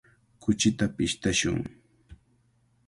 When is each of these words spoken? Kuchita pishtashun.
Kuchita 0.43 0.85
pishtashun. 0.95 1.59